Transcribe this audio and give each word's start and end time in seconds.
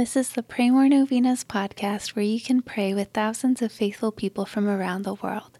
This 0.00 0.16
is 0.16 0.30
the 0.30 0.42
Pray 0.42 0.70
More 0.70 0.88
Novenas 0.88 1.44
podcast 1.44 2.16
where 2.16 2.24
you 2.24 2.40
can 2.40 2.62
pray 2.62 2.94
with 2.94 3.08
thousands 3.08 3.60
of 3.60 3.70
faithful 3.70 4.10
people 4.10 4.46
from 4.46 4.66
around 4.66 5.02
the 5.02 5.12
world. 5.12 5.58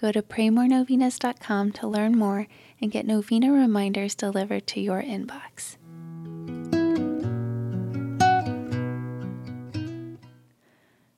Go 0.00 0.12
to 0.12 0.22
praymorenovenas.com 0.22 1.72
to 1.72 1.88
learn 1.88 2.16
more 2.16 2.46
and 2.80 2.92
get 2.92 3.04
novena 3.04 3.50
reminders 3.50 4.14
delivered 4.14 4.68
to 4.68 4.80
your 4.80 5.02
inbox. 5.02 5.76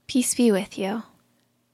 Peace 0.06 0.34
be 0.34 0.50
with 0.50 0.78
you. 0.78 1.02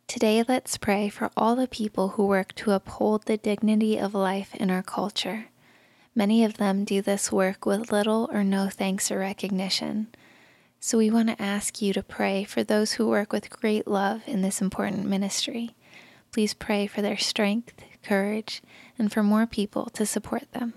Today, 0.09 0.43
let's 0.49 0.77
pray 0.77 1.09
for 1.09 1.31
all 1.37 1.55
the 1.55 1.69
people 1.69 2.09
who 2.09 2.27
work 2.27 2.57
to 2.57 2.73
uphold 2.73 3.27
the 3.27 3.37
dignity 3.37 3.97
of 3.97 4.15
life 4.15 4.53
in 4.57 4.69
our 4.69 4.83
culture. 4.83 5.45
Many 6.17 6.43
of 6.43 6.57
them 6.57 6.85
do 6.85 7.01
this 7.01 7.31
work 7.31 7.65
with 7.67 7.93
little 7.93 8.29
or 8.33 8.43
no 8.43 8.69
thanks 8.69 9.13
or 9.13 9.21
recognition. 9.21 10.09
So, 10.81 10.97
we 10.97 11.11
want 11.11 11.29
to 11.29 11.43
ask 11.43 11.83
you 11.83 11.93
to 11.93 12.05
pray 12.05 12.45
for 12.45 12.63
those 12.63 12.93
who 12.93 13.09
work 13.09 13.33
with 13.33 13.51
great 13.51 13.89
love 13.89 14.23
in 14.27 14.43
this 14.43 14.61
important 14.61 15.07
ministry. 15.07 15.75
Please 16.33 16.55
pray 16.55 16.87
for 16.87 17.03
their 17.03 17.17
strength, 17.19 17.75
courage, 18.03 18.63
and 18.97 19.13
for 19.13 19.25
more 19.25 19.45
people 19.45 19.87
to 19.95 20.07
support 20.07 20.53
them. 20.53 20.75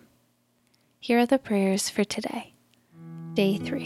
Here 1.00 1.20
are 1.20 1.28
the 1.28 1.38
prayers 1.38 1.88
for 1.90 2.04
today, 2.04 2.54
day 3.36 3.58
three. 3.58 3.86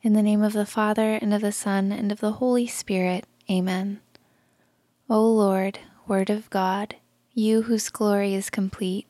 In 0.00 0.14
the 0.14 0.22
name 0.22 0.42
of 0.42 0.54
the 0.54 0.66
Father, 0.66 1.18
and 1.20 1.34
of 1.34 1.42
the 1.42 1.52
Son, 1.52 1.92
and 1.92 2.10
of 2.10 2.20
the 2.20 2.32
Holy 2.32 2.66
Spirit, 2.66 3.26
Amen. 3.50 4.00
O 5.10 5.22
Lord, 5.22 5.80
Word 6.06 6.30
of 6.30 6.48
God, 6.48 6.96
you 7.34 7.62
whose 7.62 7.90
glory 7.90 8.32
is 8.34 8.48
complete, 8.48 9.06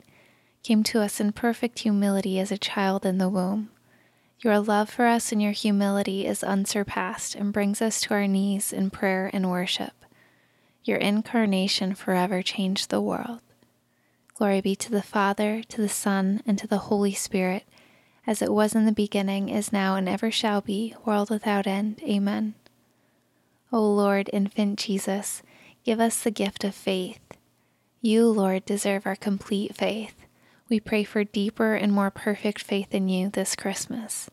came 0.63 0.83
to 0.83 1.01
us 1.01 1.19
in 1.19 1.31
perfect 1.31 1.79
humility 1.79 2.39
as 2.39 2.51
a 2.51 2.57
child 2.57 3.05
in 3.05 3.17
the 3.17 3.29
womb. 3.29 3.69
Your 4.41 4.59
love 4.59 4.89
for 4.89 5.05
us 5.05 5.31
and 5.31 5.41
your 5.41 5.51
humility 5.51 6.25
is 6.25 6.43
unsurpassed 6.43 7.35
and 7.35 7.51
brings 7.51 7.81
us 7.81 7.99
to 8.01 8.13
our 8.13 8.27
knees 8.27 8.71
in 8.71 8.89
prayer 8.89 9.29
and 9.33 9.49
worship. 9.49 9.93
Your 10.83 10.97
incarnation 10.97 11.93
forever 11.93 12.41
changed 12.41 12.89
the 12.89 13.01
world. 13.01 13.41
Glory 14.33 14.61
be 14.61 14.75
to 14.77 14.91
the 14.91 15.01
Father, 15.01 15.61
to 15.63 15.81
the 15.81 15.89
Son, 15.89 16.41
and 16.45 16.57
to 16.57 16.67
the 16.67 16.77
Holy 16.77 17.13
Spirit, 17.13 17.63
as 18.25 18.41
it 18.41 18.53
was 18.53 18.73
in 18.73 18.85
the 18.85 18.93
beginning, 18.93 19.49
is 19.49 19.73
now, 19.73 19.95
and 19.95 20.07
ever 20.07 20.31
shall 20.31 20.61
be, 20.61 20.95
world 21.03 21.29
without 21.29 21.67
end. 21.67 22.01
Amen. 22.03 22.53
O 23.73 23.81
Lord, 23.81 24.29
infant 24.31 24.79
Jesus, 24.79 25.43
give 25.83 25.99
us 25.99 26.23
the 26.23 26.31
gift 26.31 26.63
of 26.63 26.73
faith. 26.73 27.19
You, 28.01 28.29
Lord, 28.29 28.63
deserve 28.63 29.05
our 29.05 29.17
complete 29.17 29.75
faith. 29.75 30.15
We 30.69 30.79
pray 30.79 31.03
for 31.03 31.23
deeper 31.23 31.73
and 31.73 31.91
more 31.91 32.11
perfect 32.11 32.61
faith 32.61 32.93
in 32.93 33.09
you 33.09 33.29
this 33.29 33.55
Christmas. 33.55 34.29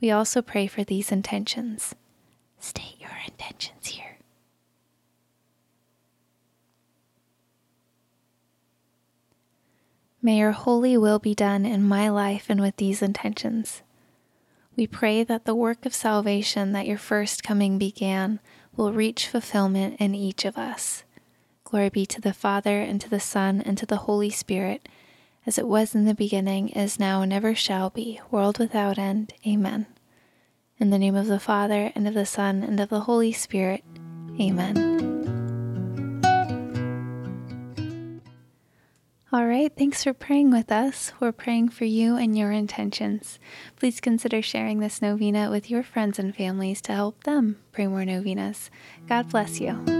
We 0.00 0.10
also 0.10 0.42
pray 0.42 0.66
for 0.66 0.82
these 0.82 1.12
intentions. 1.12 1.94
State 2.58 2.96
your 2.98 3.12
intentions 3.24 3.86
here. 3.86 4.18
May 10.20 10.38
your 10.38 10.52
holy 10.52 10.96
will 10.96 11.18
be 11.18 11.34
done 11.34 11.64
in 11.64 11.82
my 11.82 12.08
life 12.08 12.46
and 12.48 12.60
with 12.60 12.76
these 12.76 13.00
intentions. 13.00 13.82
We 14.76 14.86
pray 14.86 15.24
that 15.24 15.44
the 15.44 15.54
work 15.54 15.86
of 15.86 15.94
salvation 15.94 16.72
that 16.72 16.86
your 16.86 16.98
first 16.98 17.42
coming 17.42 17.78
began 17.78 18.40
will 18.76 18.92
reach 18.92 19.28
fulfillment 19.28 19.96
in 19.98 20.14
each 20.14 20.44
of 20.44 20.58
us. 20.58 21.04
Glory 21.64 21.90
be 21.90 22.06
to 22.06 22.20
the 22.20 22.32
Father, 22.32 22.80
and 22.80 23.00
to 23.00 23.08
the 23.08 23.20
Son, 23.20 23.60
and 23.60 23.78
to 23.78 23.86
the 23.86 23.98
Holy 23.98 24.30
Spirit, 24.30 24.88
as 25.46 25.58
it 25.58 25.66
was 25.66 25.94
in 25.94 26.04
the 26.04 26.14
beginning, 26.14 26.68
is 26.70 26.98
now, 26.98 27.22
and 27.22 27.32
ever 27.32 27.54
shall 27.54 27.90
be, 27.90 28.20
world 28.30 28.58
without 28.58 28.98
end. 28.98 29.32
Amen. 29.46 29.86
In 30.78 30.90
the 30.90 30.98
name 30.98 31.14
of 31.14 31.26
the 31.26 31.40
Father, 31.40 31.92
and 31.94 32.06
of 32.06 32.14
the 32.14 32.26
Son, 32.26 32.62
and 32.62 32.78
of 32.80 32.88
the 32.88 33.00
Holy 33.00 33.32
Spirit. 33.32 33.84
Amen. 34.40 34.90
All 39.32 39.46
right, 39.46 39.70
thanks 39.76 40.02
for 40.02 40.12
praying 40.12 40.50
with 40.50 40.72
us. 40.72 41.12
We're 41.20 41.30
praying 41.30 41.68
for 41.68 41.84
you 41.84 42.16
and 42.16 42.36
your 42.36 42.50
intentions. 42.50 43.38
Please 43.76 44.00
consider 44.00 44.42
sharing 44.42 44.80
this 44.80 45.00
novena 45.00 45.50
with 45.50 45.70
your 45.70 45.84
friends 45.84 46.18
and 46.18 46.34
families 46.34 46.80
to 46.82 46.92
help 46.92 47.22
them 47.22 47.60
pray 47.70 47.86
more 47.86 48.04
novenas. 48.04 48.70
God 49.06 49.30
bless 49.30 49.60
you. 49.60 49.99